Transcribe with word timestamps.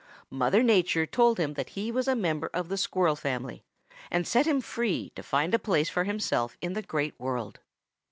Mother 0.31 0.63
Nature 0.63 1.05
told 1.05 1.37
him 1.39 1.53
that 1.53 1.69
he 1.77 1.91
was 1.91 2.07
a 2.07 2.15
member 2.15 2.49
of 2.55 2.69
the 2.69 2.75
Squirrel 2.77 3.15
family 3.15 3.61
and 4.09 4.27
set 4.27 4.47
him 4.47 4.59
free 4.59 5.11
to 5.11 5.21
find 5.21 5.53
a 5.53 5.59
place 5.59 5.89
for 5.89 6.05
himself 6.05 6.57
in 6.59 6.73
the 6.73 6.81
Great 6.81 7.13
World. 7.19 7.59